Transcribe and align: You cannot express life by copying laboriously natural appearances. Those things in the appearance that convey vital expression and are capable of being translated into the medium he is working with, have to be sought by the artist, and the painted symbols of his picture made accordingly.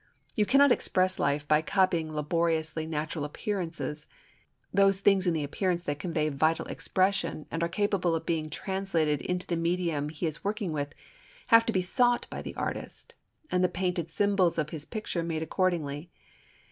You 0.35 0.47
cannot 0.47 0.71
express 0.71 1.19
life 1.19 1.47
by 1.47 1.61
copying 1.61 2.11
laboriously 2.11 2.87
natural 2.87 3.23
appearances. 3.23 4.07
Those 4.73 4.99
things 4.99 5.27
in 5.27 5.35
the 5.35 5.43
appearance 5.43 5.83
that 5.83 5.99
convey 5.99 6.29
vital 6.29 6.65
expression 6.65 7.45
and 7.51 7.61
are 7.61 7.69
capable 7.69 8.15
of 8.15 8.25
being 8.25 8.49
translated 8.49 9.21
into 9.21 9.45
the 9.45 9.55
medium 9.57 10.09
he 10.09 10.25
is 10.25 10.43
working 10.43 10.71
with, 10.71 10.95
have 11.49 11.67
to 11.67 11.71
be 11.71 11.83
sought 11.83 12.25
by 12.31 12.41
the 12.41 12.55
artist, 12.55 13.13
and 13.51 13.63
the 13.63 13.69
painted 13.69 14.09
symbols 14.09 14.57
of 14.57 14.71
his 14.71 14.85
picture 14.85 15.21
made 15.21 15.43
accordingly. 15.43 16.09